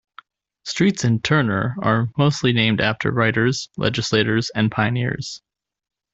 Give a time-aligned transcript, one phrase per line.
[0.63, 5.43] Streets in Turner are mostly named after writers, legislators and pioneers.